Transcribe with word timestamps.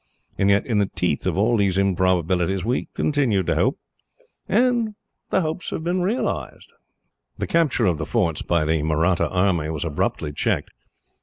"And 0.35 0.49
yet, 0.49 0.65
in 0.65 0.79
the 0.79 0.89
teeth 0.95 1.27
of 1.27 1.37
all 1.37 1.57
these 1.57 1.77
improbabilities, 1.77 2.65
we 2.65 2.87
continued 2.95 3.45
to 3.45 3.53
hope, 3.53 3.77
and 4.49 4.95
the 5.29 5.41
hopes 5.41 5.69
have 5.69 5.83
been 5.83 6.01
realised." 6.01 6.71
The 7.37 7.45
capture 7.45 7.85
of 7.85 7.99
forts 8.09 8.41
by 8.41 8.65
the 8.65 8.81
Mahratta 8.81 9.29
army 9.29 9.69
was 9.69 9.85
abruptly 9.85 10.31
checked. 10.33 10.71